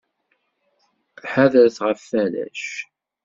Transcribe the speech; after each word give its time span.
Ḥadret 1.31 1.77
ɣef 1.85 2.01
warrac. 2.11 2.63